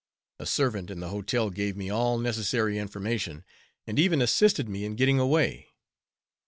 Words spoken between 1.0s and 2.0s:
hotel gave me